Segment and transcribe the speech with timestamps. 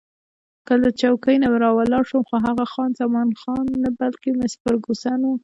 [0.83, 3.27] له چوکۍ نه راولاړ شوم، خو هغه خان زمان
[3.83, 5.35] نه، بلکې مس فرګوسن وه.